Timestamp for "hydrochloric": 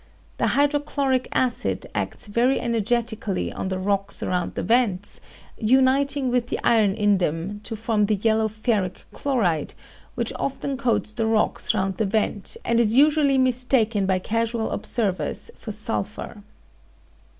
0.57-1.27